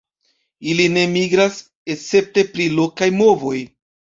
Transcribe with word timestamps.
Ili 0.71 0.87
ne 0.93 1.03
migras 1.17 1.59
escepte 1.97 2.45
pri 2.55 2.67
lokaj 2.81 3.13
movoj. 3.23 3.57